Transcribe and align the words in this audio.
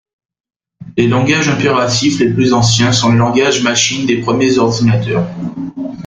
Les 0.97 1.07
langages 1.07 1.47
impératifs 1.49 2.17
les 2.17 2.33
plus 2.33 2.53
anciens 2.53 2.91
sont 2.91 3.11
les 3.11 3.19
langages 3.19 3.61
machine 3.61 4.07
des 4.07 4.17
premiers 4.19 4.57
ordinateurs. 4.57 5.29